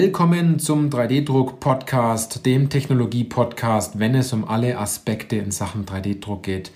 Willkommen 0.00 0.60
zum 0.60 0.90
3D-Druck-Podcast, 0.90 2.46
dem 2.46 2.70
Technologie-Podcast, 2.70 3.98
wenn 3.98 4.14
es 4.14 4.32
um 4.32 4.44
alle 4.44 4.78
Aspekte 4.78 5.34
in 5.34 5.50
Sachen 5.50 5.86
3D-Druck 5.86 6.44
geht. 6.44 6.70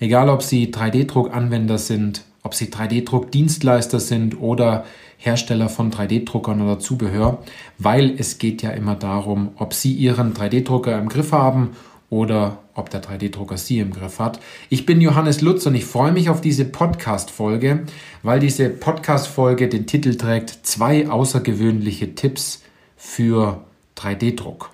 Egal, 0.00 0.28
ob 0.28 0.42
Sie 0.42 0.72
3D-Druck-Anwender 0.72 1.78
sind, 1.78 2.24
ob 2.42 2.52
Sie 2.52 2.72
3D-Druck-Dienstleister 2.72 4.00
sind 4.00 4.40
oder 4.40 4.86
Hersteller 5.18 5.68
von 5.68 5.92
3D-Druckern 5.92 6.62
oder 6.62 6.80
Zubehör, 6.80 7.44
weil 7.78 8.12
es 8.18 8.38
geht 8.38 8.60
ja 8.62 8.70
immer 8.70 8.96
darum, 8.96 9.50
ob 9.54 9.72
Sie 9.72 9.92
Ihren 9.92 10.34
3D-Drucker 10.34 10.98
im 10.98 11.08
Griff 11.08 11.30
haben 11.30 11.76
oder 12.14 12.58
ob 12.74 12.90
der 12.90 13.02
3D-Drucker 13.02 13.56
Sie 13.56 13.80
im 13.80 13.92
Griff 13.92 14.20
hat. 14.20 14.38
Ich 14.68 14.86
bin 14.86 15.00
Johannes 15.00 15.40
Lutz 15.40 15.66
und 15.66 15.74
ich 15.74 15.84
freue 15.84 16.12
mich 16.12 16.30
auf 16.30 16.40
diese 16.40 16.64
Podcast-Folge, 16.64 17.86
weil 18.22 18.38
diese 18.38 18.70
Podcast-Folge 18.70 19.68
den 19.68 19.88
Titel 19.88 20.14
trägt 20.14 20.60
Zwei 20.62 21.08
außergewöhnliche 21.08 22.14
Tipps 22.14 22.62
für 22.96 23.64
3D-Druck. 23.96 24.70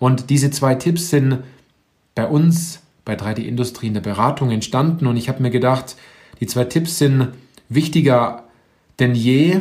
Und 0.00 0.30
diese 0.30 0.50
zwei 0.50 0.74
Tipps 0.74 1.10
sind 1.10 1.44
bei 2.16 2.26
uns 2.26 2.80
bei 3.04 3.14
3D-Industrie 3.14 3.86
in 3.86 3.94
der 3.94 4.00
Beratung 4.00 4.50
entstanden 4.50 5.06
und 5.06 5.16
ich 5.16 5.28
habe 5.28 5.42
mir 5.42 5.50
gedacht, 5.50 5.94
die 6.40 6.48
zwei 6.48 6.64
Tipps 6.64 6.98
sind 6.98 7.28
wichtiger 7.68 8.44
denn 8.98 9.14
je 9.14 9.60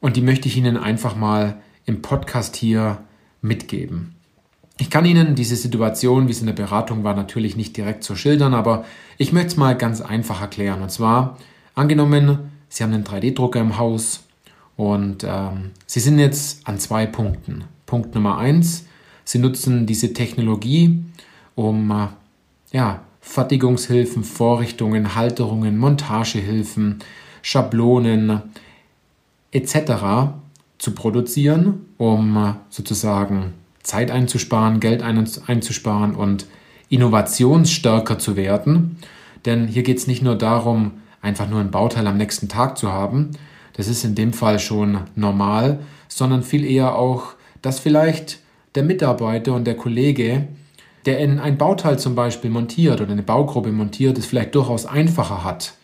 und 0.00 0.16
die 0.16 0.22
möchte 0.22 0.48
ich 0.48 0.56
Ihnen 0.56 0.78
einfach 0.78 1.16
mal 1.16 1.60
im 1.84 2.00
Podcast 2.00 2.56
hier 2.56 3.04
mitgeben. 3.42 4.15
Ich 4.78 4.90
kann 4.90 5.06
Ihnen 5.06 5.34
diese 5.34 5.56
Situation, 5.56 6.28
wie 6.28 6.32
es 6.32 6.40
in 6.40 6.46
der 6.46 6.52
Beratung 6.52 7.02
war, 7.02 7.14
natürlich 7.14 7.56
nicht 7.56 7.76
direkt 7.76 8.04
so 8.04 8.14
schildern, 8.14 8.52
aber 8.52 8.84
ich 9.16 9.32
möchte 9.32 9.48
es 9.48 9.56
mal 9.56 9.76
ganz 9.76 10.02
einfach 10.02 10.42
erklären. 10.42 10.82
Und 10.82 10.90
zwar, 10.90 11.38
angenommen, 11.74 12.50
Sie 12.68 12.82
haben 12.82 12.92
einen 12.92 13.04
3D-Drucker 13.04 13.60
im 13.60 13.78
Haus 13.78 14.24
und 14.76 15.24
ähm, 15.24 15.70
Sie 15.86 16.00
sind 16.00 16.18
jetzt 16.18 16.66
an 16.68 16.78
zwei 16.78 17.06
Punkten. 17.06 17.64
Punkt 17.86 18.14
Nummer 18.14 18.36
eins, 18.36 18.86
Sie 19.24 19.38
nutzen 19.38 19.86
diese 19.86 20.12
Technologie, 20.12 21.02
um 21.54 21.90
äh, 21.90 22.08
ja, 22.76 23.00
Fertigungshilfen, 23.20 24.24
Vorrichtungen, 24.24 25.14
Halterungen, 25.14 25.78
Montagehilfen, 25.78 26.98
Schablonen 27.40 28.42
etc. 29.52 30.34
zu 30.78 30.90
produzieren, 30.92 31.86
um 31.96 32.36
äh, 32.36 32.52
sozusagen 32.68 33.54
Zeit 33.86 34.10
einzusparen, 34.10 34.80
Geld 34.80 35.02
einzusparen 35.02 36.14
und 36.14 36.46
innovationsstärker 36.88 38.18
zu 38.18 38.36
werden. 38.36 38.98
Denn 39.44 39.68
hier 39.68 39.84
geht 39.84 39.98
es 39.98 40.08
nicht 40.08 40.22
nur 40.22 40.34
darum, 40.34 40.92
einfach 41.22 41.48
nur 41.48 41.60
ein 41.60 41.70
Bauteil 41.70 42.06
am 42.06 42.16
nächsten 42.16 42.48
Tag 42.48 42.76
zu 42.78 42.92
haben, 42.92 43.30
das 43.74 43.88
ist 43.88 44.04
in 44.04 44.14
dem 44.14 44.32
Fall 44.32 44.58
schon 44.58 45.00
normal, 45.14 45.80
sondern 46.08 46.42
viel 46.42 46.64
eher 46.64 46.96
auch, 46.96 47.34
dass 47.62 47.78
vielleicht 47.78 48.40
der 48.74 48.82
Mitarbeiter 48.82 49.52
und 49.52 49.66
der 49.66 49.76
Kollege, 49.76 50.48
der 51.04 51.18
in 51.18 51.38
ein 51.38 51.58
Bauteil 51.58 51.98
zum 51.98 52.14
Beispiel 52.14 52.50
montiert 52.50 53.00
oder 53.00 53.12
eine 53.12 53.22
Baugruppe 53.22 53.70
montiert, 53.72 54.18
es 54.18 54.26
vielleicht 54.26 54.54
durchaus 54.54 54.86
einfacher 54.86 55.44
hat, 55.44 55.74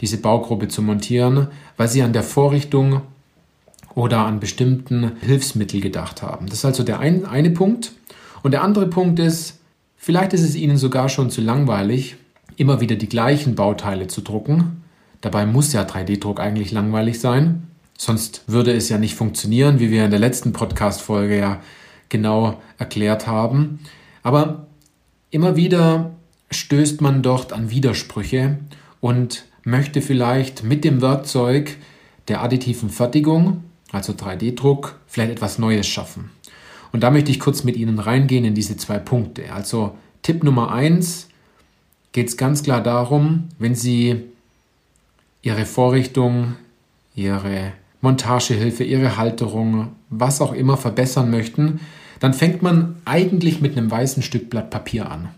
diese 0.00 0.18
Baugruppe 0.18 0.68
zu 0.68 0.82
montieren, 0.82 1.48
weil 1.76 1.88
sie 1.88 2.02
an 2.02 2.12
der 2.12 2.22
Vorrichtung 2.22 3.00
oder 3.94 4.24
an 4.26 4.40
bestimmten 4.40 5.12
Hilfsmittel 5.20 5.80
gedacht 5.80 6.22
haben. 6.22 6.46
Das 6.46 6.58
ist 6.58 6.64
also 6.64 6.82
der 6.82 7.00
ein, 7.00 7.26
eine 7.26 7.50
Punkt. 7.50 7.92
Und 8.42 8.52
der 8.52 8.62
andere 8.62 8.86
Punkt 8.86 9.18
ist, 9.18 9.60
vielleicht 9.96 10.32
ist 10.32 10.42
es 10.42 10.54
Ihnen 10.54 10.76
sogar 10.76 11.08
schon 11.08 11.30
zu 11.30 11.40
langweilig, 11.40 12.16
immer 12.56 12.80
wieder 12.80 12.96
die 12.96 13.08
gleichen 13.08 13.54
Bauteile 13.54 14.06
zu 14.06 14.20
drucken. 14.20 14.82
Dabei 15.20 15.46
muss 15.46 15.72
ja 15.72 15.82
3D-Druck 15.82 16.40
eigentlich 16.40 16.72
langweilig 16.72 17.20
sein. 17.20 17.68
Sonst 17.96 18.42
würde 18.46 18.72
es 18.72 18.88
ja 18.88 18.98
nicht 18.98 19.14
funktionieren, 19.14 19.78
wie 19.78 19.90
wir 19.90 20.04
in 20.04 20.10
der 20.10 20.18
letzten 20.18 20.52
Podcast-Folge 20.52 21.38
ja 21.38 21.60
genau 22.08 22.60
erklärt 22.78 23.26
haben. 23.26 23.80
Aber 24.22 24.66
immer 25.30 25.56
wieder 25.56 26.10
stößt 26.50 27.00
man 27.00 27.22
dort 27.22 27.52
an 27.52 27.70
Widersprüche 27.70 28.58
und 29.00 29.44
möchte 29.64 30.02
vielleicht 30.02 30.64
mit 30.64 30.84
dem 30.84 31.00
Werkzeug 31.00 31.76
der 32.28 32.42
additiven 32.42 32.90
Fertigung 32.90 33.62
also 33.92 34.14
3D-Druck, 34.14 34.98
vielleicht 35.06 35.32
etwas 35.32 35.58
Neues 35.58 35.86
schaffen. 35.86 36.30
Und 36.92 37.02
da 37.02 37.10
möchte 37.10 37.30
ich 37.30 37.40
kurz 37.40 37.62
mit 37.62 37.76
Ihnen 37.76 37.98
reingehen 37.98 38.44
in 38.44 38.54
diese 38.54 38.76
zwei 38.76 38.98
Punkte. 38.98 39.52
Also 39.52 39.96
Tipp 40.22 40.42
Nummer 40.42 40.72
eins 40.72 41.28
geht 42.12 42.28
es 42.28 42.36
ganz 42.36 42.62
klar 42.62 42.82
darum, 42.82 43.48
wenn 43.58 43.74
Sie 43.74 44.22
Ihre 45.42 45.66
Vorrichtung, 45.66 46.56
Ihre 47.14 47.72
Montagehilfe, 48.00 48.84
Ihre 48.84 49.16
Halterung, 49.16 49.88
was 50.10 50.40
auch 50.40 50.52
immer 50.52 50.76
verbessern 50.76 51.30
möchten, 51.30 51.80
dann 52.20 52.34
fängt 52.34 52.62
man 52.62 52.96
eigentlich 53.04 53.60
mit 53.60 53.76
einem 53.76 53.90
weißen 53.90 54.22
Stück 54.22 54.48
Blatt 54.50 54.70
Papier 54.70 55.10
an 55.10 55.28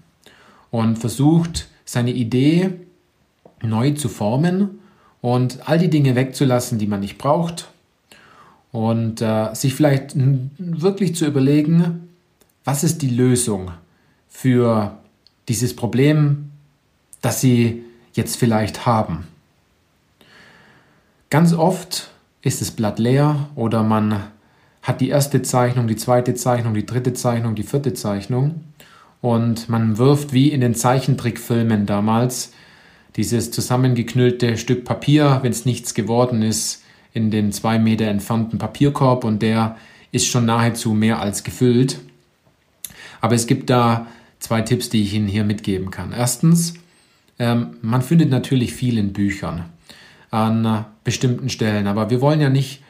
und 0.70 0.98
versucht 0.98 1.68
seine 1.84 2.12
Idee 2.12 2.70
neu 3.62 3.92
zu 3.92 4.08
formen 4.08 4.80
und 5.22 5.68
all 5.68 5.78
die 5.78 5.88
Dinge 5.88 6.14
wegzulassen, 6.14 6.78
die 6.78 6.86
man 6.86 7.00
nicht 7.00 7.16
braucht 7.16 7.68
und 8.74 9.22
äh, 9.22 9.54
sich 9.54 9.72
vielleicht 9.72 10.14
wirklich 10.58 11.14
zu 11.14 11.26
überlegen, 11.26 12.08
was 12.64 12.82
ist 12.82 13.02
die 13.02 13.08
Lösung 13.08 13.70
für 14.28 14.98
dieses 15.48 15.76
Problem, 15.76 16.50
das 17.22 17.40
Sie 17.40 17.84
jetzt 18.14 18.36
vielleicht 18.36 18.84
haben. 18.84 19.28
Ganz 21.30 21.52
oft 21.52 22.10
ist 22.42 22.62
das 22.62 22.72
Blatt 22.72 22.98
leer 22.98 23.48
oder 23.54 23.84
man 23.84 24.24
hat 24.82 25.00
die 25.00 25.08
erste 25.08 25.42
Zeichnung, 25.42 25.86
die 25.86 25.94
zweite 25.94 26.34
Zeichnung, 26.34 26.74
die 26.74 26.84
dritte 26.84 27.12
Zeichnung, 27.12 27.54
die 27.54 27.62
vierte 27.62 27.94
Zeichnung 27.94 28.64
und 29.20 29.68
man 29.68 29.98
wirft 29.98 30.32
wie 30.32 30.48
in 30.48 30.60
den 30.60 30.74
Zeichentrickfilmen 30.74 31.86
damals 31.86 32.50
dieses 33.14 33.52
zusammengeknüllte 33.52 34.56
Stück 34.58 34.84
Papier, 34.84 35.38
wenn 35.42 35.52
es 35.52 35.64
nichts 35.64 35.94
geworden 35.94 36.42
ist, 36.42 36.83
in 37.14 37.30
den 37.30 37.52
zwei 37.52 37.78
Meter 37.78 38.06
entfernten 38.06 38.58
Papierkorb 38.58 39.24
und 39.24 39.40
der 39.40 39.76
ist 40.12 40.26
schon 40.26 40.44
nahezu 40.44 40.92
mehr 40.92 41.20
als 41.20 41.44
gefüllt. 41.44 42.00
Aber 43.20 43.34
es 43.34 43.46
gibt 43.46 43.70
da 43.70 44.06
zwei 44.38 44.60
Tipps, 44.60 44.90
die 44.90 45.02
ich 45.02 45.14
Ihnen 45.14 45.28
hier 45.28 45.44
mitgeben 45.44 45.90
kann. 45.90 46.12
Erstens, 46.12 46.74
ähm, 47.38 47.78
man 47.80 48.02
findet 48.02 48.28
natürlich 48.30 48.74
viel 48.74 48.98
in 48.98 49.12
Büchern 49.12 49.64
an 50.30 50.84
bestimmten 51.04 51.48
Stellen, 51.48 51.86
aber 51.86 52.10
wir 52.10 52.20
wollen 52.20 52.40
ja 52.40 52.50
nicht 52.50 52.82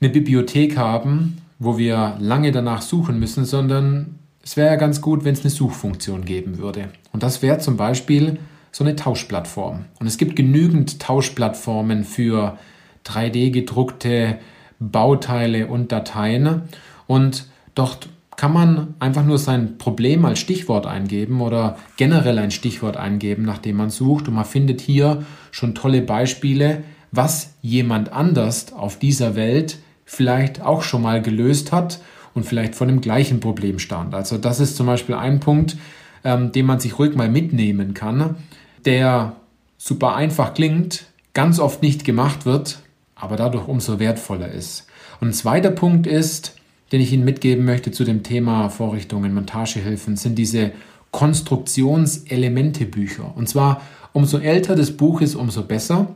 eine 0.00 0.10
Bibliothek 0.10 0.76
haben, 0.76 1.38
wo 1.58 1.78
wir 1.78 2.16
lange 2.20 2.52
danach 2.52 2.82
suchen 2.82 3.18
müssen, 3.18 3.44
sondern 3.44 4.18
es 4.42 4.56
wäre 4.56 4.68
ja 4.68 4.76
ganz 4.76 5.00
gut, 5.00 5.24
wenn 5.24 5.34
es 5.34 5.40
eine 5.40 5.50
Suchfunktion 5.50 6.24
geben 6.24 6.58
würde. 6.58 6.90
Und 7.12 7.22
das 7.22 7.42
wäre 7.42 7.58
zum 7.58 7.76
Beispiel 7.76 8.38
so 8.70 8.84
eine 8.84 8.94
Tauschplattform. 8.94 9.86
Und 9.98 10.06
es 10.06 10.18
gibt 10.18 10.36
genügend 10.36 11.00
Tauschplattformen 11.00 12.04
für 12.04 12.58
3D 13.06 13.50
gedruckte 13.50 14.38
Bauteile 14.80 15.66
und 15.66 15.92
Dateien. 15.92 16.62
Und 17.06 17.46
dort 17.74 18.08
kann 18.36 18.52
man 18.52 18.94
einfach 18.98 19.24
nur 19.24 19.38
sein 19.38 19.78
Problem 19.78 20.24
als 20.24 20.40
Stichwort 20.40 20.86
eingeben 20.86 21.40
oder 21.40 21.78
generell 21.96 22.38
ein 22.38 22.50
Stichwort 22.50 22.96
eingeben, 22.96 23.44
nachdem 23.44 23.76
man 23.76 23.90
sucht. 23.90 24.28
Und 24.28 24.34
man 24.34 24.44
findet 24.44 24.80
hier 24.80 25.24
schon 25.50 25.74
tolle 25.74 26.02
Beispiele, 26.02 26.82
was 27.12 27.54
jemand 27.62 28.12
anders 28.12 28.72
auf 28.72 28.98
dieser 28.98 29.36
Welt 29.36 29.78
vielleicht 30.04 30.60
auch 30.60 30.82
schon 30.82 31.02
mal 31.02 31.22
gelöst 31.22 31.72
hat 31.72 32.00
und 32.34 32.44
vielleicht 32.44 32.74
vor 32.74 32.86
dem 32.86 33.00
gleichen 33.00 33.40
Problem 33.40 33.78
stand. 33.78 34.14
Also 34.14 34.36
das 34.38 34.60
ist 34.60 34.76
zum 34.76 34.86
Beispiel 34.86 35.14
ein 35.14 35.40
Punkt, 35.40 35.76
ähm, 36.24 36.52
den 36.52 36.66
man 36.66 36.80
sich 36.80 36.98
ruhig 36.98 37.14
mal 37.14 37.28
mitnehmen 37.28 37.94
kann, 37.94 38.36
der 38.84 39.36
super 39.78 40.16
einfach 40.16 40.54
klingt, 40.54 41.06
ganz 41.32 41.58
oft 41.60 41.82
nicht 41.82 42.04
gemacht 42.04 42.46
wird, 42.46 42.78
aber 43.24 43.36
dadurch 43.36 43.66
umso 43.66 43.98
wertvoller 43.98 44.50
ist. 44.50 44.86
Und 45.20 45.28
ein 45.28 45.32
zweiter 45.32 45.70
Punkt 45.70 46.06
ist, 46.06 46.56
den 46.92 47.00
ich 47.00 47.10
Ihnen 47.12 47.24
mitgeben 47.24 47.64
möchte 47.64 47.90
zu 47.90 48.04
dem 48.04 48.22
Thema 48.22 48.68
Vorrichtungen, 48.68 49.32
Montagehilfen, 49.34 50.16
sind 50.16 50.36
diese 50.36 50.72
Konstruktionselementebücher. 51.10 53.36
Und 53.36 53.48
zwar, 53.48 53.80
umso 54.12 54.38
älter 54.38 54.76
das 54.76 54.92
Buch 54.92 55.20
ist, 55.20 55.34
umso 55.34 55.64
besser. 55.64 56.14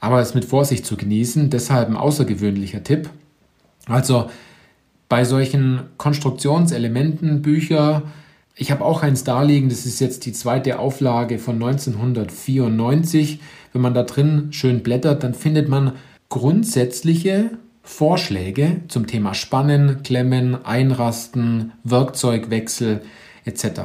Aber 0.00 0.20
es 0.20 0.34
mit 0.34 0.44
Vorsicht 0.44 0.84
zu 0.86 0.96
genießen, 0.96 1.50
deshalb 1.50 1.88
ein 1.88 1.96
außergewöhnlicher 1.96 2.82
Tipp. 2.82 3.10
Also 3.86 4.28
bei 5.08 5.24
solchen 5.24 5.82
Konstruktionselementenbücher, 5.96 8.02
ich 8.54 8.70
habe 8.70 8.84
auch 8.84 9.02
eins 9.02 9.24
da 9.24 9.42
liegen, 9.42 9.68
das 9.68 9.86
ist 9.86 10.00
jetzt 10.00 10.26
die 10.26 10.32
zweite 10.32 10.78
Auflage 10.78 11.38
von 11.38 11.56
1994. 11.56 13.40
Wenn 13.72 13.82
man 13.82 13.94
da 13.94 14.04
drin 14.04 14.52
schön 14.52 14.82
blättert, 14.82 15.24
dann 15.24 15.34
findet 15.34 15.68
man 15.68 15.92
grundsätzliche 16.30 17.50
Vorschläge 17.82 18.82
zum 18.88 19.06
Thema 19.06 19.34
Spannen, 19.34 20.02
Klemmen, 20.02 20.64
Einrasten, 20.64 21.72
Werkzeugwechsel 21.84 23.02
etc. 23.44 23.80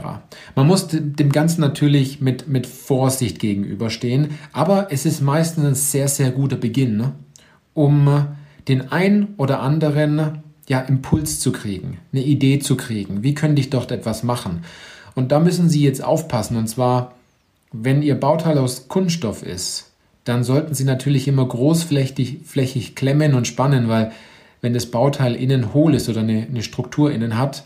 Man 0.55 0.67
muss 0.67 0.87
dem 0.89 1.31
Ganzen 1.31 1.61
natürlich 1.61 2.21
mit, 2.21 2.47
mit 2.47 2.67
Vorsicht 2.67 3.39
gegenüberstehen, 3.39 4.37
aber 4.53 4.87
es 4.91 5.05
ist 5.05 5.21
meistens 5.21 5.65
ein 5.65 5.75
sehr, 5.75 6.07
sehr 6.07 6.31
guter 6.31 6.57
Beginn, 6.57 6.97
ne? 6.97 7.13
um 7.73 8.27
den 8.67 8.91
ein 8.91 9.33
oder 9.37 9.61
anderen 9.61 10.43
ja, 10.67 10.79
Impuls 10.81 11.39
zu 11.39 11.51
kriegen, 11.51 11.99
eine 12.11 12.23
Idee 12.23 12.59
zu 12.59 12.77
kriegen. 12.77 13.23
Wie 13.23 13.33
könnte 13.33 13.59
ich 13.59 13.69
dort 13.69 13.91
etwas 13.91 14.23
machen? 14.23 14.63
Und 15.15 15.31
da 15.31 15.39
müssen 15.39 15.69
Sie 15.69 15.83
jetzt 15.83 16.03
aufpassen. 16.03 16.57
Und 16.57 16.67
zwar, 16.67 17.15
wenn 17.71 18.01
Ihr 18.01 18.19
Bauteil 18.19 18.57
aus 18.57 18.87
Kunststoff 18.87 19.43
ist, 19.43 19.94
dann 20.25 20.43
sollten 20.43 20.73
Sie 20.73 20.83
natürlich 20.83 21.27
immer 21.27 21.47
großflächig 21.47 22.39
flächig 22.45 22.95
klemmen 22.95 23.33
und 23.33 23.47
spannen, 23.47 23.87
weil 23.87 24.11
wenn 24.61 24.73
das 24.73 24.87
Bauteil 24.87 25.35
innen 25.35 25.73
hohl 25.73 25.93
ist 25.93 26.09
oder 26.09 26.21
eine, 26.21 26.47
eine 26.49 26.63
Struktur 26.63 27.11
innen 27.11 27.37
hat, 27.37 27.63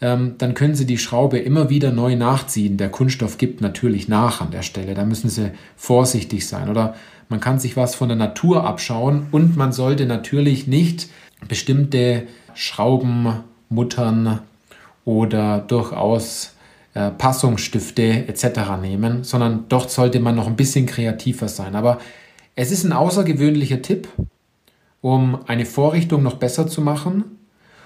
ähm, 0.00 0.36
dann 0.38 0.54
können 0.54 0.74
Sie 0.74 0.86
die 0.86 0.98
Schraube 0.98 1.38
immer 1.38 1.70
wieder 1.70 1.92
neu 1.92 2.16
nachziehen. 2.16 2.76
Der 2.76 2.88
Kunststoff 2.88 3.36
gibt 3.36 3.60
natürlich 3.60 4.08
nach 4.08 4.40
an 4.40 4.50
der 4.50 4.62
Stelle. 4.62 4.94
Da 4.94 5.04
müssen 5.04 5.28
Sie 5.28 5.50
vorsichtig 5.76 6.46
sein. 6.46 6.70
Oder 6.70 6.94
man 7.28 7.40
kann 7.40 7.58
sich 7.58 7.76
was 7.76 7.94
von 7.94 8.08
der 8.08 8.16
Natur 8.16 8.64
abschauen 8.64 9.26
und 9.30 9.56
man 9.56 9.72
sollte 9.72 10.06
natürlich 10.06 10.66
nicht 10.66 11.08
bestimmte 11.46 12.24
Schrauben, 12.54 13.40
Muttern 13.68 14.40
oder 15.04 15.58
durchaus 15.58 16.54
äh, 16.94 17.10
Passungsstifte 17.10 18.26
etc. 18.28 18.80
nehmen, 18.80 19.24
sondern 19.24 19.66
dort 19.68 19.90
sollte 19.90 20.20
man 20.20 20.34
noch 20.34 20.46
ein 20.46 20.56
bisschen 20.56 20.86
kreativer 20.86 21.48
sein. 21.48 21.74
Aber 21.74 21.98
es 22.54 22.72
ist 22.72 22.84
ein 22.84 22.92
außergewöhnlicher 22.92 23.82
Tipp, 23.82 24.08
um 25.00 25.38
eine 25.46 25.64
Vorrichtung 25.64 26.22
noch 26.22 26.36
besser 26.36 26.66
zu 26.66 26.80
machen 26.80 27.24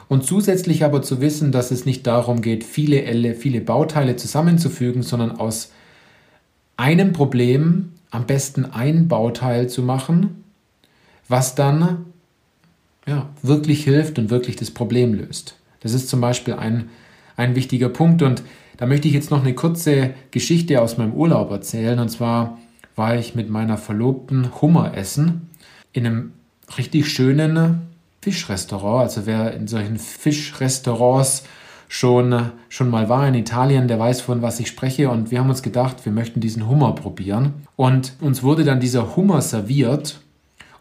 und 0.09 0.25
zusätzlich 0.25 0.85
aber 0.85 1.03
zu 1.03 1.21
wissen, 1.21 1.53
dass 1.53 1.71
es 1.71 1.85
nicht 1.85 2.07
darum 2.07 2.43
geht, 2.43 2.65
viele, 2.65 3.35
viele 3.35 3.61
Bauteile 3.61 4.17
zusammenzufügen, 4.17 5.03
sondern 5.03 5.33
aus 5.33 5.73
einem 6.77 7.13
Problem 7.13 7.93
am 8.11 8.27
besten 8.27 8.65
ein 8.67 9.09
Bauteil 9.09 9.69
zu 9.69 9.83
machen, 9.83 10.45
was 11.29 11.55
dann 11.55 12.07
ja, 13.07 13.29
wirklich 13.43 13.85
hilft 13.85 14.19
und 14.19 14.31
wirklich 14.31 14.57
das 14.57 14.71
Problem 14.71 15.15
löst. 15.15 15.57
Das 15.81 15.93
ist 15.93 16.09
zum 16.09 16.21
Beispiel 16.21 16.55
ein, 16.55 16.91
ein 17.37 17.55
wichtiger 17.55 17.89
Punkt 17.89 18.23
und 18.23 18.43
da 18.77 18.87
möchte 18.87 19.09
ich 19.09 19.15
jetzt 19.15 19.31
noch 19.31 19.43
eine 19.43 19.55
kurze 19.55 20.15
Geschichte 20.31 20.81
aus 20.81 20.99
meinem 20.99 21.13
Urlaub 21.13 21.51
erzählen. 21.51 21.99
Und 21.99 22.09
zwar 22.09 22.59
war 22.97 23.17
ich 23.17 23.35
mit 23.35 23.51
meiner 23.51 23.79
Verlobten 23.79 24.61
Hummer 24.61 24.97
essen 24.97 25.51
in 25.93 26.07
einem 26.07 26.33
richtig 26.79 27.09
schönen 27.09 27.83
Fischrestaurant. 28.21 29.03
Also 29.03 29.27
wer 29.27 29.53
in 29.55 29.69
solchen 29.69 29.99
Fischrestaurants 29.99 31.45
schon, 31.89 32.53
schon 32.69 32.89
mal 32.89 33.09
war 33.09 33.29
in 33.29 33.35
Italien, 33.35 33.89
der 33.89 33.99
weiß, 33.99 34.23
von 34.23 34.41
was 34.41 34.61
ich 34.61 34.69
spreche. 34.69 35.11
Und 35.11 35.31
wir 35.31 35.41
haben 35.41 35.51
uns 35.51 35.63
gedacht, 35.63 36.05
wir 36.05 36.13
möchten 36.13 36.41
diesen 36.41 36.69
Hummer 36.69 36.95
probieren. 36.95 37.55
Und 37.77 38.15
uns 38.21 38.43
wurde 38.43 38.65
dann 38.65 38.81
dieser 38.81 39.17
Hummer 39.17 39.43
serviert. 39.43 40.21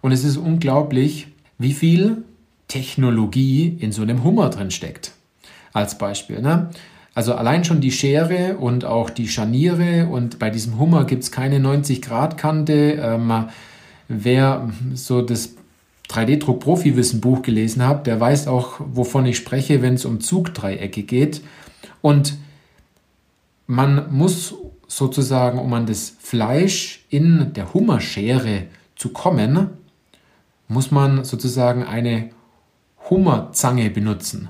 Und 0.01 0.11
es 0.11 0.23
ist 0.23 0.37
unglaublich, 0.37 1.27
wie 1.57 1.73
viel 1.73 2.23
Technologie 2.67 3.77
in 3.79 3.91
so 3.91 4.01
einem 4.01 4.23
Hummer 4.23 4.49
drin 4.49 4.71
steckt. 4.71 5.11
Als 5.73 5.97
Beispiel. 5.97 6.41
Ne? 6.41 6.69
Also 7.13 7.33
allein 7.33 7.65
schon 7.65 7.81
die 7.81 7.91
Schere 7.91 8.57
und 8.57 8.85
auch 8.85 9.09
die 9.09 9.27
Scharniere 9.27 10.07
und 10.07 10.39
bei 10.39 10.49
diesem 10.49 10.79
Hummer 10.79 11.05
gibt 11.05 11.23
es 11.23 11.31
keine 11.31 11.59
90-Grad-Kante. 11.59 12.99
Ähm, 13.01 13.45
wer 14.07 14.69
so 14.93 15.21
das 15.21 15.55
3D-Druck-Profi-Wissen-Buch 16.09 17.41
gelesen 17.41 17.85
hat, 17.85 18.07
der 18.07 18.19
weiß 18.19 18.47
auch, 18.47 18.79
wovon 18.79 19.25
ich 19.25 19.37
spreche, 19.37 19.81
wenn 19.81 19.95
es 19.95 20.05
um 20.05 20.21
Zugdreiecke 20.21 21.03
geht. 21.03 21.41
Und 22.01 22.37
man 23.67 24.11
muss 24.13 24.55
sozusagen, 24.87 25.59
um 25.59 25.73
an 25.73 25.85
das 25.85 26.15
Fleisch 26.19 27.05
in 27.09 27.53
der 27.53 27.73
Hummerschere 27.73 28.63
zu 28.95 29.09
kommen, 29.09 29.69
muss 30.67 30.91
man 30.91 31.23
sozusagen 31.23 31.83
eine 31.83 32.29
Hummerzange 33.09 33.89
benutzen. 33.89 34.49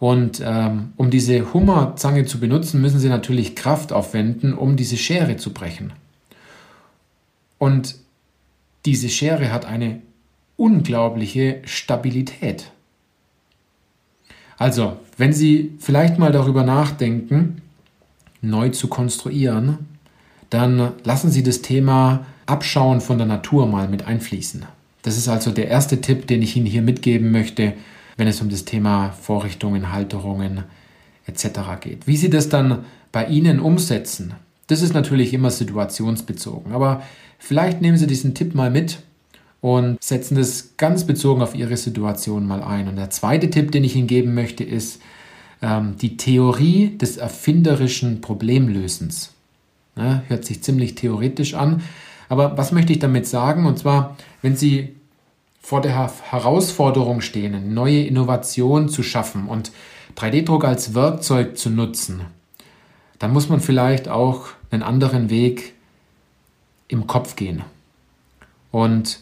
Und 0.00 0.42
ähm, 0.42 0.94
um 0.96 1.10
diese 1.10 1.52
Hummerzange 1.52 2.24
zu 2.24 2.40
benutzen, 2.40 2.80
müssen 2.80 2.98
Sie 2.98 3.10
natürlich 3.10 3.54
Kraft 3.54 3.92
aufwenden, 3.92 4.54
um 4.54 4.76
diese 4.76 4.96
Schere 4.96 5.36
zu 5.36 5.52
brechen. 5.52 5.92
Und 7.58 7.96
diese 8.86 9.10
Schere 9.10 9.52
hat 9.52 9.66
eine 9.66 10.00
unglaubliche 10.56 11.60
Stabilität. 11.64 12.72
Also, 14.56 14.96
wenn 15.18 15.34
Sie 15.34 15.72
vielleicht 15.78 16.18
mal 16.18 16.32
darüber 16.32 16.64
nachdenken, 16.64 17.60
neu 18.40 18.70
zu 18.70 18.88
konstruieren, 18.88 19.78
dann 20.48 20.92
lassen 21.04 21.30
Sie 21.30 21.42
das 21.42 21.60
Thema 21.60 22.24
Abschauen 22.46 23.02
von 23.02 23.18
der 23.18 23.26
Natur 23.26 23.66
mal 23.66 23.86
mit 23.86 24.06
einfließen. 24.06 24.64
Das 25.02 25.18
ist 25.18 25.28
also 25.28 25.50
der 25.50 25.68
erste 25.68 26.00
Tipp, 26.00 26.26
den 26.26 26.40
ich 26.40 26.56
Ihnen 26.56 26.66
hier 26.66 26.82
mitgeben 26.82 27.30
möchte, 27.32 27.74
wenn 28.20 28.28
es 28.28 28.42
um 28.42 28.50
das 28.50 28.66
Thema 28.66 29.12
Vorrichtungen, 29.12 29.94
Halterungen 29.94 30.64
etc. 31.24 31.46
geht. 31.80 32.06
Wie 32.06 32.18
Sie 32.18 32.28
das 32.28 32.50
dann 32.50 32.84
bei 33.12 33.26
Ihnen 33.26 33.60
umsetzen, 33.60 34.34
das 34.66 34.82
ist 34.82 34.92
natürlich 34.92 35.32
immer 35.32 35.50
situationsbezogen. 35.50 36.72
Aber 36.72 37.02
vielleicht 37.38 37.80
nehmen 37.80 37.96
Sie 37.96 38.06
diesen 38.06 38.34
Tipp 38.34 38.54
mal 38.54 38.70
mit 38.70 38.98
und 39.62 40.04
setzen 40.04 40.36
das 40.36 40.74
ganz 40.76 41.04
bezogen 41.04 41.40
auf 41.40 41.54
Ihre 41.54 41.78
Situation 41.78 42.46
mal 42.46 42.62
ein. 42.62 42.88
Und 42.88 42.96
der 42.96 43.08
zweite 43.08 43.48
Tipp, 43.48 43.72
den 43.72 43.84
ich 43.84 43.96
Ihnen 43.96 44.06
geben 44.06 44.34
möchte, 44.34 44.64
ist 44.64 45.00
ähm, 45.62 45.96
die 45.98 46.18
Theorie 46.18 46.98
des 46.98 47.16
erfinderischen 47.16 48.20
Problemlösens. 48.20 49.32
Ja, 49.96 50.24
hört 50.28 50.44
sich 50.44 50.62
ziemlich 50.62 50.94
theoretisch 50.94 51.54
an. 51.54 51.80
Aber 52.28 52.58
was 52.58 52.70
möchte 52.70 52.92
ich 52.92 52.98
damit 52.98 53.26
sagen? 53.26 53.64
Und 53.64 53.78
zwar, 53.78 54.18
wenn 54.42 54.56
Sie 54.56 54.99
vor 55.60 55.80
der 55.80 56.10
Herausforderung 56.30 57.20
stehen, 57.20 57.74
neue 57.74 58.02
Innovation 58.04 58.88
zu 58.88 59.02
schaffen 59.02 59.46
und 59.46 59.72
3D-Druck 60.16 60.64
als 60.64 60.94
Werkzeug 60.94 61.56
zu 61.56 61.70
nutzen, 61.70 62.22
dann 63.18 63.32
muss 63.32 63.48
man 63.48 63.60
vielleicht 63.60 64.08
auch 64.08 64.48
einen 64.70 64.82
anderen 64.82 65.30
Weg 65.30 65.74
im 66.88 67.06
Kopf 67.06 67.36
gehen. 67.36 67.62
Und 68.70 69.20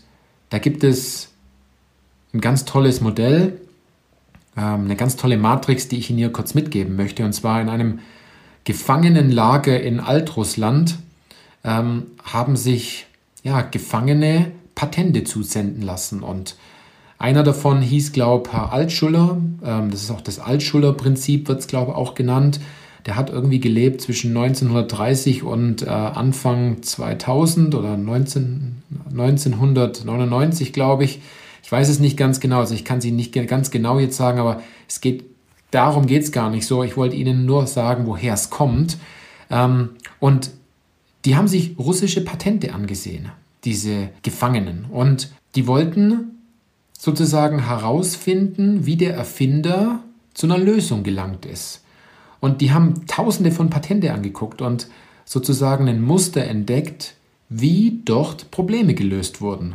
da 0.50 0.58
gibt 0.58 0.84
es 0.84 1.30
ein 2.32 2.40
ganz 2.40 2.64
tolles 2.64 3.00
Modell, 3.00 3.60
ähm, 4.56 4.84
eine 4.84 4.96
ganz 4.96 5.16
tolle 5.16 5.36
Matrix, 5.36 5.88
die 5.88 5.98
ich 5.98 6.10
Ihnen 6.10 6.18
hier 6.18 6.32
kurz 6.32 6.54
mitgeben 6.54 6.96
möchte. 6.96 7.24
Und 7.24 7.32
zwar 7.32 7.60
in 7.60 7.68
einem 7.68 8.00
Gefangenenlager 8.64 9.80
in 9.80 10.00
Altrussland 10.00 10.98
ähm, 11.64 12.06
haben 12.22 12.56
sich 12.56 13.06
ja, 13.42 13.62
Gefangene 13.62 14.52
Patente 14.78 15.24
zusenden 15.24 15.82
lassen. 15.82 16.22
Und 16.22 16.54
einer 17.18 17.42
davon 17.42 17.82
hieß, 17.82 18.12
glaube 18.12 18.48
ich, 18.48 18.54
Herr 18.54 18.72
Altschuller. 18.72 19.36
Ähm, 19.64 19.90
das 19.90 20.04
ist 20.04 20.12
auch 20.12 20.20
das 20.20 20.38
Altschuller-Prinzip, 20.38 21.48
wird 21.48 21.58
es, 21.58 21.66
glaube 21.66 21.90
ich, 21.90 21.96
auch 21.96 22.14
genannt. 22.14 22.60
Der 23.04 23.16
hat 23.16 23.28
irgendwie 23.28 23.58
gelebt 23.58 24.00
zwischen 24.00 24.36
1930 24.36 25.42
und 25.42 25.82
äh, 25.82 25.88
Anfang 25.88 26.80
2000 26.80 27.74
oder 27.74 27.96
19, 27.96 28.82
1999, 29.10 30.72
glaube 30.72 31.02
ich. 31.02 31.22
Ich 31.64 31.72
weiß 31.72 31.88
es 31.88 31.98
nicht 31.98 32.16
ganz 32.16 32.38
genau, 32.38 32.60
also 32.60 32.74
ich 32.74 32.84
kann 32.84 33.00
sie 33.00 33.10
nicht 33.10 33.32
ganz 33.32 33.72
genau 33.72 33.98
jetzt 33.98 34.16
sagen, 34.16 34.38
aber 34.38 34.62
es 34.88 35.00
geht, 35.00 35.24
darum 35.72 36.06
geht 36.06 36.22
es 36.22 36.30
gar 36.30 36.50
nicht 36.50 36.66
so. 36.66 36.84
Ich 36.84 36.96
wollte 36.96 37.16
Ihnen 37.16 37.46
nur 37.46 37.66
sagen, 37.66 38.06
woher 38.06 38.34
es 38.34 38.48
kommt. 38.48 38.96
Ähm, 39.50 39.90
und 40.20 40.52
die 41.24 41.34
haben 41.34 41.48
sich 41.48 41.76
russische 41.80 42.24
Patente 42.24 42.72
angesehen 42.72 43.32
diese 43.64 44.10
Gefangenen. 44.22 44.86
Und 44.90 45.32
die 45.54 45.66
wollten 45.66 46.38
sozusagen 46.92 47.66
herausfinden, 47.66 48.86
wie 48.86 48.96
der 48.96 49.14
Erfinder 49.14 50.02
zu 50.34 50.46
einer 50.46 50.58
Lösung 50.58 51.02
gelangt 51.02 51.46
ist. 51.46 51.82
Und 52.40 52.60
die 52.60 52.72
haben 52.72 53.06
tausende 53.06 53.50
von 53.50 53.70
Patente 53.70 54.12
angeguckt 54.12 54.62
und 54.62 54.88
sozusagen 55.24 55.88
ein 55.88 56.02
Muster 56.02 56.44
entdeckt, 56.44 57.14
wie 57.48 58.00
dort 58.04 58.50
Probleme 58.50 58.94
gelöst 58.94 59.40
wurden. 59.40 59.74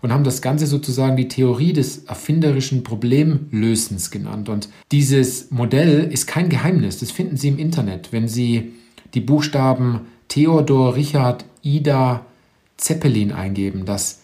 Und 0.00 0.12
haben 0.12 0.24
das 0.24 0.42
Ganze 0.42 0.66
sozusagen 0.66 1.16
die 1.16 1.28
Theorie 1.28 1.72
des 1.72 2.04
erfinderischen 2.04 2.82
Problemlösens 2.82 4.10
genannt. 4.10 4.48
Und 4.48 4.68
dieses 4.90 5.50
Modell 5.52 6.10
ist 6.10 6.26
kein 6.26 6.48
Geheimnis, 6.48 6.98
das 6.98 7.12
finden 7.12 7.36
Sie 7.36 7.48
im 7.48 7.58
Internet. 7.58 8.12
Wenn 8.12 8.26
Sie 8.26 8.72
die 9.14 9.20
Buchstaben 9.20 10.00
Theodor, 10.26 10.96
Richard, 10.96 11.44
Ida, 11.62 12.26
Zeppelin 12.76 13.32
eingeben, 13.32 13.84
das 13.84 14.20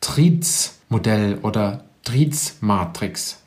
Triz-Modell 0.00 1.38
oder 1.42 1.84
Triz-Matrix. 2.04 3.40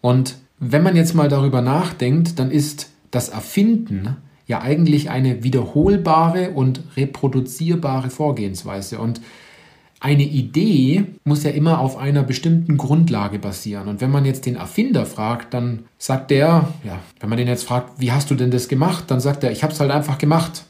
Und 0.00 0.36
wenn 0.58 0.82
man 0.82 0.96
jetzt 0.96 1.14
mal 1.14 1.28
darüber 1.28 1.62
nachdenkt, 1.62 2.38
dann 2.38 2.50
ist 2.50 2.90
das 3.10 3.28
Erfinden 3.28 4.16
ja 4.46 4.60
eigentlich 4.60 5.10
eine 5.10 5.42
wiederholbare 5.42 6.50
und 6.50 6.82
reproduzierbare 6.96 8.10
Vorgehensweise. 8.10 8.98
Und 8.98 9.20
eine 10.00 10.24
Idee 10.24 11.06
muss 11.24 11.44
ja 11.44 11.50
immer 11.50 11.78
auf 11.78 11.96
einer 11.96 12.22
bestimmten 12.22 12.76
Grundlage 12.76 13.38
basieren. 13.38 13.88
Und 13.88 14.02
wenn 14.02 14.10
man 14.10 14.26
jetzt 14.26 14.44
den 14.44 14.56
Erfinder 14.56 15.06
fragt, 15.06 15.54
dann 15.54 15.84
sagt 15.96 16.30
der, 16.30 16.68
ja, 16.84 16.98
wenn 17.20 17.30
man 17.30 17.38
den 17.38 17.48
jetzt 17.48 17.64
fragt, 17.64 17.98
wie 18.00 18.12
hast 18.12 18.30
du 18.30 18.34
denn 18.34 18.50
das 18.50 18.68
gemacht, 18.68 19.04
dann 19.08 19.20
sagt 19.20 19.44
er, 19.44 19.50
ich 19.50 19.62
habe 19.62 19.72
es 19.72 19.80
halt 19.80 19.90
einfach 19.90 20.18
gemacht. 20.18 20.64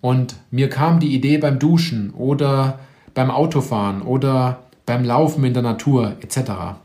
Und 0.00 0.36
mir 0.50 0.68
kam 0.68 1.00
die 1.00 1.14
Idee 1.14 1.38
beim 1.38 1.58
Duschen 1.58 2.10
oder 2.10 2.78
beim 3.14 3.30
Autofahren 3.30 4.02
oder 4.02 4.60
beim 4.84 5.04
Laufen 5.04 5.44
in 5.44 5.54
der 5.54 5.62
Natur 5.62 6.16
etc. 6.20 6.76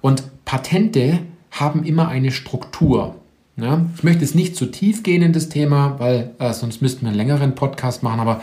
Und 0.00 0.24
Patente 0.44 1.20
haben 1.50 1.84
immer 1.84 2.08
eine 2.08 2.32
Struktur. 2.32 3.16
Ja, 3.56 3.86
ich 3.96 4.02
möchte 4.02 4.22
jetzt 4.22 4.34
nicht 4.34 4.56
zu 4.56 4.66
tief 4.66 5.04
gehen 5.04 5.22
in 5.22 5.32
das 5.32 5.48
Thema, 5.48 5.94
weil 5.98 6.32
äh, 6.40 6.52
sonst 6.52 6.82
müssten 6.82 7.02
wir 7.02 7.08
einen 7.08 7.16
längeren 7.16 7.54
Podcast 7.54 8.02
machen, 8.02 8.18
aber 8.18 8.42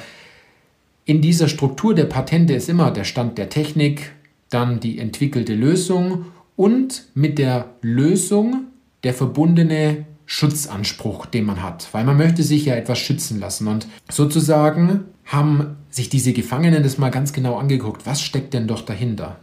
in 1.03 1.21
dieser 1.21 1.49
Struktur 1.49 1.93
der 1.93 2.05
Patente 2.05 2.53
ist 2.53 2.69
immer 2.69 2.91
der 2.91 3.03
Stand 3.03 3.37
der 3.37 3.49
Technik, 3.49 4.13
dann 4.49 4.79
die 4.79 4.99
entwickelte 4.99 5.53
Lösung 5.53 6.25
und 6.55 7.05
mit 7.13 7.37
der 7.37 7.65
Lösung 7.81 8.67
der 9.03 9.13
verbundene 9.13 10.05
Schutzanspruch, 10.33 11.25
den 11.25 11.43
man 11.43 11.61
hat, 11.61 11.89
weil 11.91 12.05
man 12.05 12.15
möchte 12.15 12.41
sich 12.41 12.63
ja 12.63 12.75
etwas 12.75 12.99
schützen 12.99 13.41
lassen. 13.41 13.67
Und 13.67 13.85
sozusagen 14.09 15.01
haben 15.25 15.75
sich 15.89 16.07
diese 16.07 16.31
Gefangenen 16.31 16.83
das 16.83 16.97
mal 16.97 17.11
ganz 17.11 17.33
genau 17.33 17.57
angeguckt, 17.57 18.05
was 18.05 18.21
steckt 18.21 18.53
denn 18.53 18.65
doch 18.65 18.81
dahinter? 18.81 19.41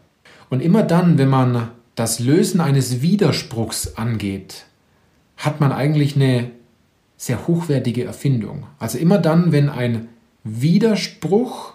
Und 0.49 0.63
immer 0.63 0.83
dann, 0.83 1.19
wenn 1.19 1.29
man 1.29 1.69
das 1.95 2.21
Lösen 2.21 2.63
eines 2.63 3.03
Widerspruchs 3.03 3.99
angeht, 3.99 4.65
hat 5.37 5.61
man 5.61 5.73
eigentlich 5.73 6.17
eine 6.17 6.53
sehr 7.19 7.47
hochwertige 7.47 8.05
Erfindung. 8.05 8.67
Also 8.79 8.97
immer 8.97 9.19
dann, 9.19 9.53
wenn 9.53 9.69
ein 9.69 10.09
Widerspruch 10.43 11.75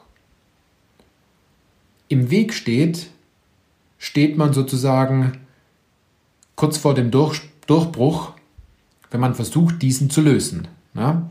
im 2.08 2.32
Weg 2.32 2.56
steht, 2.56 3.12
steht 4.00 4.38
man 4.38 4.54
sozusagen 4.54 5.34
kurz 6.56 6.80
vor 6.80 6.96
dem 6.96 7.12
Durch 7.12 7.42
Durchbruch, 7.68 8.34
wenn 9.14 9.22
man 9.22 9.36
versucht, 9.36 9.82
diesen 9.82 10.10
zu 10.10 10.22
lösen. 10.22 10.68
Ja? 10.96 11.30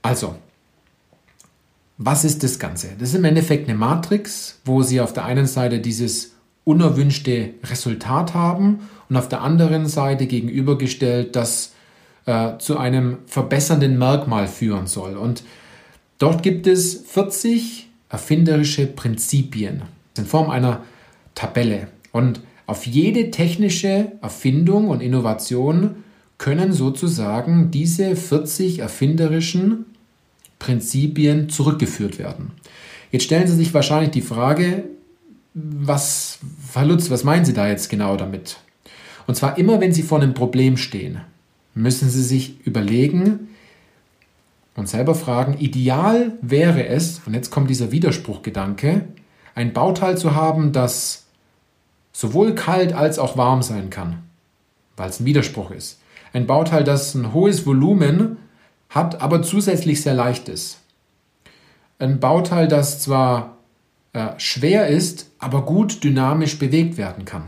Also, 0.00 0.36
was 1.98 2.24
ist 2.24 2.42
das 2.42 2.58
Ganze? 2.58 2.90
Das 2.98 3.10
ist 3.10 3.14
im 3.16 3.24
Endeffekt 3.24 3.68
eine 3.68 3.76
Matrix, 3.76 4.60
wo 4.64 4.82
Sie 4.82 5.00
auf 5.00 5.12
der 5.12 5.24
einen 5.24 5.46
Seite 5.46 5.80
dieses 5.80 6.32
unerwünschte 6.64 7.50
Resultat 7.64 8.34
haben 8.34 8.88
und 9.08 9.16
auf 9.16 9.28
der 9.28 9.42
anderen 9.42 9.86
Seite 9.86 10.26
gegenübergestellt, 10.26 11.34
das 11.34 11.72
äh, 12.26 12.58
zu 12.58 12.78
einem 12.78 13.18
verbessernden 13.26 13.98
Merkmal 13.98 14.46
führen 14.46 14.86
soll. 14.86 15.16
Und 15.16 15.42
dort 16.18 16.42
gibt 16.42 16.68
es 16.68 17.02
40 17.08 17.88
erfinderische 18.08 18.86
Prinzipien 18.86 19.82
in 20.16 20.26
Form 20.26 20.50
einer 20.50 20.84
Tabelle. 21.34 21.88
Und 22.12 22.40
auf 22.66 22.86
jede 22.86 23.30
technische 23.32 24.12
Erfindung 24.22 24.88
und 24.88 25.00
Innovation 25.00 25.96
können 26.42 26.72
sozusagen 26.72 27.70
diese 27.70 28.16
40 28.16 28.80
erfinderischen 28.80 29.86
Prinzipien 30.58 31.48
zurückgeführt 31.48 32.18
werden. 32.18 32.50
Jetzt 33.12 33.22
stellen 33.22 33.46
Sie 33.46 33.54
sich 33.54 33.72
wahrscheinlich 33.72 34.10
die 34.10 34.22
Frage, 34.22 34.82
was, 35.54 36.40
Herr 36.72 36.84
Lutz, 36.84 37.10
was 37.10 37.22
meinen 37.22 37.44
Sie 37.44 37.52
da 37.52 37.68
jetzt 37.68 37.88
genau 37.90 38.16
damit? 38.16 38.56
Und 39.28 39.36
zwar 39.36 39.56
immer, 39.56 39.80
wenn 39.80 39.92
Sie 39.92 40.02
vor 40.02 40.20
einem 40.20 40.34
Problem 40.34 40.76
stehen, 40.76 41.20
müssen 41.74 42.10
Sie 42.10 42.24
sich 42.24 42.66
überlegen 42.66 43.50
und 44.74 44.88
selber 44.88 45.14
fragen, 45.14 45.58
ideal 45.58 46.32
wäre 46.40 46.88
es, 46.88 47.20
und 47.24 47.34
jetzt 47.34 47.52
kommt 47.52 47.70
dieser 47.70 47.92
Widerspruchgedanke, 47.92 49.04
ein 49.54 49.72
Bauteil 49.72 50.18
zu 50.18 50.34
haben, 50.34 50.72
das 50.72 51.26
sowohl 52.12 52.56
kalt 52.56 52.94
als 52.94 53.20
auch 53.20 53.36
warm 53.36 53.62
sein 53.62 53.90
kann, 53.90 54.24
weil 54.96 55.08
es 55.08 55.20
ein 55.20 55.24
Widerspruch 55.24 55.70
ist. 55.70 56.01
Ein 56.32 56.46
Bauteil, 56.46 56.84
das 56.84 57.14
ein 57.14 57.32
hohes 57.32 57.66
Volumen 57.66 58.38
hat, 58.88 59.20
aber 59.20 59.42
zusätzlich 59.42 60.02
sehr 60.02 60.14
leicht 60.14 60.48
ist. 60.48 60.78
Ein 61.98 62.20
Bauteil, 62.20 62.68
das 62.68 63.00
zwar 63.00 63.58
äh, 64.12 64.28
schwer 64.38 64.88
ist, 64.88 65.30
aber 65.38 65.62
gut 65.62 66.04
dynamisch 66.04 66.58
bewegt 66.58 66.96
werden 66.96 67.24
kann. 67.24 67.44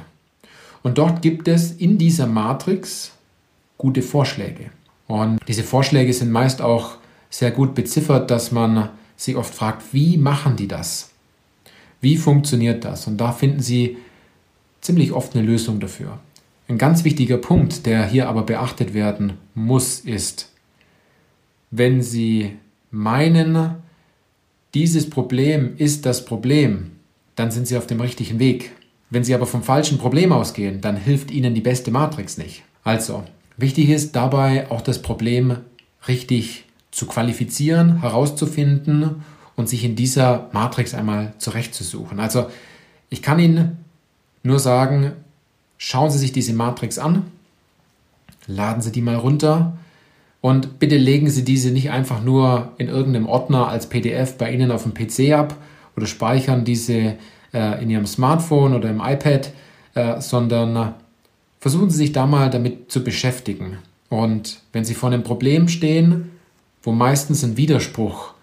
Und 0.82 0.98
dort 0.98 1.22
gibt 1.22 1.48
es 1.48 1.72
in 1.72 1.98
dieser 1.98 2.26
Matrix 2.26 3.12
gute 3.78 4.02
Vorschläge. 4.02 4.70
Und 5.06 5.40
diese 5.48 5.62
Vorschläge 5.62 6.12
sind 6.12 6.30
meist 6.30 6.62
auch 6.62 6.96
sehr 7.30 7.50
gut 7.50 7.74
beziffert, 7.74 8.30
dass 8.30 8.52
man 8.52 8.90
sich 9.16 9.36
oft 9.36 9.54
fragt, 9.54 9.92
wie 9.92 10.16
machen 10.16 10.56
die 10.56 10.68
das? 10.68 11.10
Wie 12.00 12.16
funktioniert 12.16 12.84
das? 12.84 13.06
Und 13.06 13.16
da 13.18 13.32
finden 13.32 13.60
Sie 13.60 13.96
ziemlich 14.80 15.12
oft 15.12 15.34
eine 15.34 15.44
Lösung 15.44 15.80
dafür. 15.80 16.18
Ein 16.66 16.78
ganz 16.78 17.04
wichtiger 17.04 17.36
Punkt, 17.36 17.84
der 17.84 18.06
hier 18.06 18.28
aber 18.28 18.42
beachtet 18.42 18.94
werden 18.94 19.34
muss, 19.54 20.00
ist, 20.00 20.50
wenn 21.70 22.02
Sie 22.02 22.56
meinen, 22.90 23.76
dieses 24.72 25.10
Problem 25.10 25.74
ist 25.76 26.06
das 26.06 26.24
Problem, 26.24 26.92
dann 27.36 27.50
sind 27.50 27.66
Sie 27.66 27.76
auf 27.76 27.86
dem 27.86 28.00
richtigen 28.00 28.38
Weg. 28.38 28.72
Wenn 29.10 29.24
Sie 29.24 29.34
aber 29.34 29.46
vom 29.46 29.62
falschen 29.62 29.98
Problem 29.98 30.32
ausgehen, 30.32 30.80
dann 30.80 30.96
hilft 30.96 31.30
Ihnen 31.30 31.54
die 31.54 31.60
beste 31.60 31.90
Matrix 31.90 32.38
nicht. 32.38 32.62
Also, 32.82 33.24
wichtig 33.58 33.90
ist 33.90 34.16
dabei 34.16 34.70
auch 34.70 34.80
das 34.80 35.02
Problem 35.02 35.58
richtig 36.08 36.64
zu 36.90 37.06
qualifizieren, 37.06 38.00
herauszufinden 38.00 39.22
und 39.54 39.68
sich 39.68 39.84
in 39.84 39.96
dieser 39.96 40.48
Matrix 40.52 40.94
einmal 40.94 41.34
zurechtzusuchen. 41.38 42.20
Also, 42.20 42.46
ich 43.10 43.20
kann 43.20 43.38
Ihnen 43.38 43.84
nur 44.42 44.58
sagen, 44.58 45.12
schauen 45.78 46.10
Sie 46.10 46.18
sich 46.18 46.32
diese 46.32 46.52
Matrix 46.52 46.98
an, 46.98 47.24
laden 48.46 48.82
Sie 48.82 48.92
die 48.92 49.02
mal 49.02 49.16
runter 49.16 49.76
und 50.40 50.78
bitte 50.78 50.96
legen 50.96 51.30
Sie 51.30 51.44
diese 51.44 51.70
nicht 51.70 51.90
einfach 51.90 52.22
nur 52.22 52.72
in 52.78 52.88
irgendeinem 52.88 53.26
Ordner 53.26 53.68
als 53.68 53.88
PDF 53.88 54.36
bei 54.36 54.52
Ihnen 54.52 54.70
auf 54.70 54.82
dem 54.82 54.94
PC 54.94 55.32
ab 55.32 55.56
oder 55.96 56.06
speichern 56.06 56.64
diese 56.64 57.16
äh, 57.52 57.82
in 57.82 57.90
Ihrem 57.90 58.06
Smartphone 58.06 58.74
oder 58.74 58.90
im 58.90 59.00
iPad, 59.00 59.52
äh, 59.94 60.20
sondern 60.20 60.94
versuchen 61.60 61.88
Sie 61.88 61.96
sich 61.96 62.12
da 62.12 62.26
mal 62.26 62.50
damit 62.50 62.92
zu 62.92 63.02
beschäftigen. 63.02 63.78
Und 64.10 64.60
wenn 64.72 64.84
Sie 64.84 64.94
vor 64.94 65.10
einem 65.10 65.22
Problem 65.22 65.68
stehen, 65.68 66.30
wo 66.82 66.92
meistens 66.92 67.42
ein 67.42 67.56
Widerspruch 67.56 68.34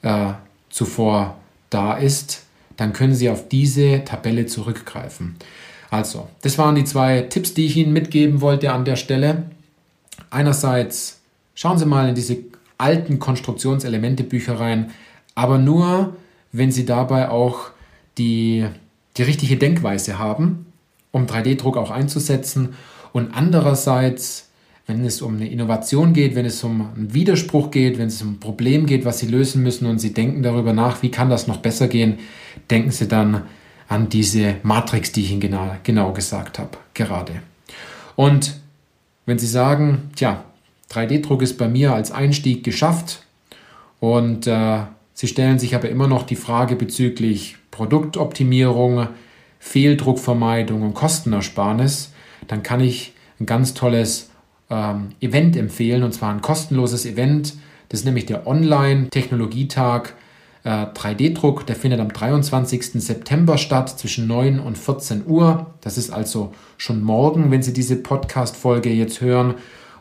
äh, 0.00 0.32
zuvor 0.70 1.36
da 1.68 1.94
ist, 1.94 2.44
dann 2.76 2.92
können 2.92 3.14
Sie 3.14 3.28
auf 3.28 3.48
diese 3.48 4.04
Tabelle 4.04 4.46
zurückgreifen. 4.46 5.36
Also, 5.92 6.26
das 6.40 6.56
waren 6.56 6.74
die 6.74 6.84
zwei 6.84 7.20
Tipps, 7.20 7.52
die 7.52 7.66
ich 7.66 7.76
Ihnen 7.76 7.92
mitgeben 7.92 8.40
wollte 8.40 8.72
an 8.72 8.86
der 8.86 8.96
Stelle. 8.96 9.42
Einerseits 10.30 11.20
schauen 11.54 11.76
Sie 11.76 11.84
mal 11.84 12.08
in 12.08 12.14
diese 12.14 12.38
alten 12.78 13.18
Konstruktionselemente-Bücher 13.18 14.58
rein, 14.58 14.90
aber 15.34 15.58
nur, 15.58 16.16
wenn 16.50 16.72
Sie 16.72 16.86
dabei 16.86 17.28
auch 17.28 17.72
die, 18.16 18.64
die 19.18 19.22
richtige 19.22 19.58
Denkweise 19.58 20.18
haben, 20.18 20.64
um 21.10 21.26
3D-Druck 21.26 21.76
auch 21.76 21.90
einzusetzen. 21.90 22.70
Und 23.12 23.34
andererseits, 23.34 24.48
wenn 24.86 25.04
es 25.04 25.20
um 25.20 25.36
eine 25.36 25.50
Innovation 25.50 26.14
geht, 26.14 26.34
wenn 26.34 26.46
es 26.46 26.64
um 26.64 26.88
einen 26.96 27.12
Widerspruch 27.12 27.70
geht, 27.70 27.98
wenn 27.98 28.08
es 28.08 28.22
um 28.22 28.30
ein 28.30 28.40
Problem 28.40 28.86
geht, 28.86 29.04
was 29.04 29.18
Sie 29.18 29.26
lösen 29.26 29.62
müssen 29.62 29.84
und 29.84 29.98
Sie 29.98 30.14
denken 30.14 30.42
darüber 30.42 30.72
nach, 30.72 31.02
wie 31.02 31.10
kann 31.10 31.28
das 31.28 31.48
noch 31.48 31.58
besser 31.58 31.86
gehen, 31.86 32.18
denken 32.70 32.92
Sie 32.92 33.08
dann 33.08 33.42
an 33.92 34.08
diese 34.08 34.56
Matrix, 34.62 35.12
die 35.12 35.20
ich 35.20 35.32
Ihnen 35.32 35.40
genau, 35.40 35.76
genau 35.82 36.12
gesagt 36.12 36.58
habe, 36.58 36.78
gerade. 36.94 37.42
Und 38.16 38.58
wenn 39.26 39.38
Sie 39.38 39.46
sagen, 39.46 40.10
tja, 40.16 40.44
3D-Druck 40.90 41.42
ist 41.42 41.58
bei 41.58 41.68
mir 41.68 41.94
als 41.94 42.10
Einstieg 42.10 42.64
geschafft 42.64 43.22
und 44.00 44.46
äh, 44.46 44.80
Sie 45.12 45.28
stellen 45.28 45.58
sich 45.58 45.74
aber 45.74 45.90
immer 45.90 46.08
noch 46.08 46.22
die 46.22 46.36
Frage 46.36 46.74
bezüglich 46.74 47.56
Produktoptimierung, 47.70 49.08
Fehldruckvermeidung 49.58 50.82
und 50.82 50.94
Kostenersparnis, 50.94 52.12
dann 52.48 52.62
kann 52.62 52.80
ich 52.80 53.12
ein 53.38 53.46
ganz 53.46 53.74
tolles 53.74 54.30
ähm, 54.70 55.10
Event 55.20 55.54
empfehlen 55.54 56.02
und 56.02 56.12
zwar 56.12 56.32
ein 56.32 56.40
kostenloses 56.40 57.04
Event. 57.04 57.54
Das 57.90 58.00
ist 58.00 58.06
nämlich 58.06 58.24
der 58.24 58.46
Online-Technologietag 58.46 60.14
äh, 60.64 60.86
3D-Druck. 60.86 61.66
Der 61.66 61.76
findet 61.76 62.00
am 62.00 62.12
23. 62.12 63.02
September 63.02 63.58
statt 63.58 63.98
zwischen 63.98 64.26
9 64.26 64.60
und 64.60 64.78
14 64.78 65.26
Uhr. 65.26 65.74
Das 65.80 65.98
ist 65.98 66.10
also 66.10 66.52
schon 66.76 67.02
morgen, 67.02 67.50
wenn 67.50 67.62
Sie 67.62 67.72
diese 67.72 67.96
Podcast-Folge 67.96 68.90
jetzt 68.90 69.20
hören. 69.20 69.54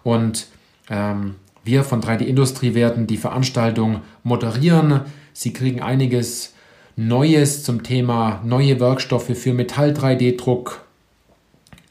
Und 0.03 0.47
ähm, 0.89 1.35
wir 1.63 1.83
von 1.83 2.01
3D 2.01 2.21
Industrie 2.21 2.73
werden 2.73 3.07
die 3.07 3.17
Veranstaltung 3.17 4.01
moderieren. 4.23 5.01
Sie 5.33 5.53
kriegen 5.53 5.81
einiges 5.81 6.53
Neues 6.95 7.63
zum 7.63 7.83
Thema 7.83 8.41
neue 8.43 8.79
Werkstoffe 8.79 9.37
für 9.37 9.53
Metall-3D-Druck. 9.53 10.81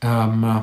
Ähm, 0.03 0.63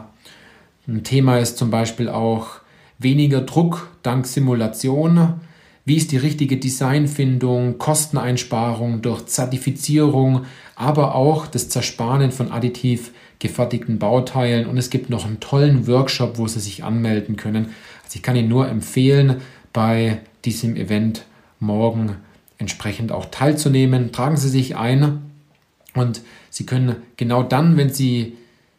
ein 0.88 1.04
Thema 1.04 1.40
ist 1.40 1.58
zum 1.58 1.70
Beispiel 1.70 2.10
auch 2.10 2.62
weniger 3.00 3.42
Druck 3.42 3.90
dank 4.04 4.26
Simulation. 4.26 5.42
Wie 5.88 5.96
ist 5.96 6.12
die 6.12 6.18
richtige 6.18 6.58
Designfindung, 6.58 7.78
Kosteneinsparung 7.78 9.02
durch 9.02 9.26
Zertifizierung, 9.28 10.42
aber 10.76 11.16
auch 11.16 11.48
das 11.48 11.70
Zersparen 11.70 12.34
von 12.34 12.52
additiv 12.52 13.14
gefertigten 13.40 13.98
Bauteilen. 13.98 14.68
Und 14.68 14.78
es 14.78 14.90
gibt 14.90 15.10
noch 15.10 15.26
einen 15.26 15.40
tollen 15.40 15.88
Workshop, 15.88 16.38
wo 16.38 16.46
Sie 16.46 16.60
sich 16.60 16.84
anmelden 16.84 17.38
können. 17.38 17.68
Also 18.04 18.16
ich 18.16 18.22
kann 18.22 18.36
Ihnen 18.36 18.50
nur 18.50 18.68
empfehlen, 18.68 19.38
bei 19.72 20.20
diesem 20.44 20.76
Event 20.76 21.24
morgen 21.62 22.18
entsprechend 22.58 23.14
auch 23.14 23.28
teilzunehmen. 23.32 24.12
Tragen 24.12 24.36
Sie 24.36 24.50
sich 24.50 24.76
ein 24.76 25.22
und 25.94 26.20
Sie 26.50 26.66
können 26.66 26.98
genau 27.16 27.44
dann, 27.44 27.78
wenn 27.78 27.94
Sie 27.94 28.36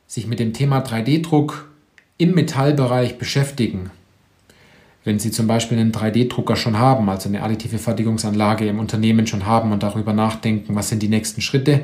sich 0.07 0.27
mit 0.27 0.41
dem 0.41 0.53
Thema 0.53 0.81
3D-Druck 0.81 1.71
im 2.19 2.35
Metallbereich 2.35 3.17
beschäftigen, 3.17 3.91
wenn 5.09 5.19
Sie 5.19 5.31
zum 5.31 5.47
Beispiel 5.47 5.79
einen 5.79 5.91
3D-Drucker 5.91 6.55
schon 6.55 6.79
haben, 6.79 7.09
also 7.09 7.31
eine 7.31 7.43
additive 7.43 7.79
Fertigungsanlage 7.79 8.69
im 8.69 8.79
Unternehmen 8.79 9.27
schon 9.27 9.47
haben 9.47 9.73
und 9.73 9.83
darüber 9.83 10.13
nachdenken, 10.13 10.75
was 10.75 10.91
sind 10.91 11.03
die 11.03 11.09
nächsten 11.09 11.41
Schritte, 11.41 11.81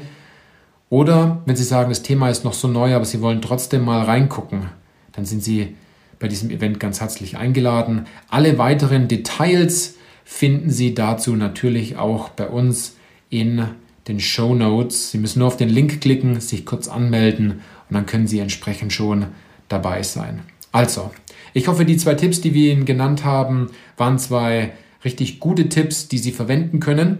oder 0.90 1.40
wenn 1.46 1.56
Sie 1.56 1.64
sagen, 1.64 1.88
das 1.88 2.02
Thema 2.02 2.28
ist 2.28 2.44
noch 2.44 2.52
so 2.52 2.68
neu, 2.68 2.94
aber 2.94 3.06
Sie 3.06 3.22
wollen 3.22 3.40
trotzdem 3.40 3.82
mal 3.82 4.02
reingucken, 4.02 4.66
dann 5.12 5.24
sind 5.24 5.42
Sie 5.42 5.74
bei 6.18 6.28
diesem 6.28 6.50
Event 6.50 6.78
ganz 6.78 7.00
herzlich 7.00 7.38
eingeladen. 7.38 8.04
Alle 8.28 8.58
weiteren 8.58 9.08
Details 9.08 9.94
finden 10.26 10.68
Sie 10.68 10.94
dazu 10.94 11.34
natürlich 11.34 11.96
auch 11.96 12.28
bei 12.28 12.46
uns 12.46 12.96
in 13.30 13.64
den 14.06 14.20
Show 14.20 14.54
Notes. 14.54 15.12
Sie 15.12 15.18
müssen 15.18 15.38
nur 15.38 15.48
auf 15.48 15.56
den 15.56 15.70
Link 15.70 16.02
klicken, 16.02 16.40
sich 16.40 16.66
kurz 16.66 16.88
anmelden 16.88 17.62
und 17.88 17.94
dann 17.94 18.04
können 18.04 18.26
Sie 18.26 18.40
entsprechend 18.40 18.92
schon 18.92 19.28
dabei 19.70 20.02
sein. 20.02 20.42
Also, 20.74 21.12
ich 21.52 21.68
hoffe, 21.68 21.84
die 21.84 21.96
zwei 21.96 22.14
Tipps, 22.14 22.40
die 22.40 22.52
wir 22.52 22.72
Ihnen 22.72 22.84
genannt 22.84 23.24
haben, 23.24 23.70
waren 23.96 24.18
zwei 24.18 24.72
richtig 25.04 25.38
gute 25.38 25.68
Tipps, 25.68 26.08
die 26.08 26.18
Sie 26.18 26.32
verwenden 26.32 26.80
können. 26.80 27.18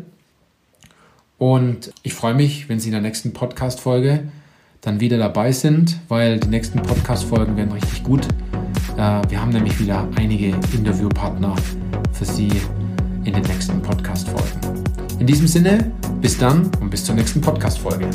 Und 1.38 1.92
ich 2.02 2.14
freue 2.14 2.34
mich, 2.34 2.68
wenn 2.68 2.80
Sie 2.80 2.88
in 2.88 2.94
der 2.94 3.00
nächsten 3.00 3.32
Podcast-Folge 3.32 4.24
dann 4.80 4.98
wieder 4.98 5.18
dabei 5.18 5.52
sind, 5.52 6.00
weil 6.08 6.40
die 6.40 6.48
nächsten 6.48 6.82
Podcast-Folgen 6.82 7.56
werden 7.56 7.70
richtig 7.70 8.02
gut. 8.02 8.26
Äh, 8.96 9.22
wir 9.28 9.40
haben 9.40 9.50
nämlich 9.50 9.78
wieder 9.78 10.08
einige 10.16 10.48
Interviewpartner 10.72 11.54
für 12.10 12.24
Sie 12.24 12.50
in 13.22 13.34
den 13.34 13.44
nächsten 13.44 13.80
Podcast-Folgen. 13.80 14.84
In 15.20 15.28
diesem 15.28 15.46
Sinne, 15.46 15.92
bis 16.20 16.36
dann 16.36 16.72
und 16.80 16.90
bis 16.90 17.04
zur 17.04 17.14
nächsten 17.14 17.40
Podcast-Folge. 17.40 18.10